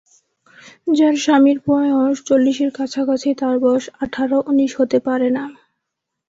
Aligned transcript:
যার 0.89 1.15
স্বামীর 1.17 1.57
বয়স 1.65 2.17
চল্লিশের 2.27 2.71
কাছাকাছি 2.77 3.29
তার 3.35 3.55
বয়স 3.63 3.85
আঠার-উনিশ 4.01 4.71
হতে 4.79 4.97
পারে 5.07 5.29
না। 5.29 5.43